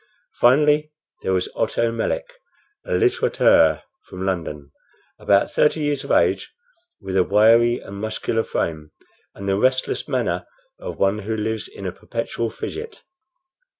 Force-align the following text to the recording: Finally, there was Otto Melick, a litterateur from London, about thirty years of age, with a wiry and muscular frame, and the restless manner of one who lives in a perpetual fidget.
Finally, 0.39 0.89
there 1.21 1.31
was 1.31 1.47
Otto 1.55 1.91
Melick, 1.91 2.25
a 2.87 2.93
litterateur 2.93 3.83
from 4.07 4.25
London, 4.25 4.71
about 5.19 5.51
thirty 5.51 5.79
years 5.81 6.03
of 6.03 6.09
age, 6.09 6.51
with 6.99 7.15
a 7.15 7.23
wiry 7.23 7.77
and 7.79 7.97
muscular 7.97 8.43
frame, 8.43 8.89
and 9.35 9.47
the 9.47 9.59
restless 9.59 10.07
manner 10.07 10.47
of 10.79 10.97
one 10.97 11.19
who 11.19 11.37
lives 11.37 11.67
in 11.67 11.85
a 11.85 11.91
perpetual 11.91 12.49
fidget. 12.49 13.03